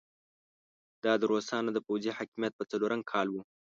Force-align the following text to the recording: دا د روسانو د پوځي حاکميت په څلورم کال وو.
دا 1.03 1.13
د 1.21 1.23
روسانو 1.31 1.69
د 1.73 1.77
پوځي 1.87 2.11
حاکميت 2.17 2.53
په 2.57 2.63
څلورم 2.71 3.01
کال 3.11 3.27
وو. 3.29 3.41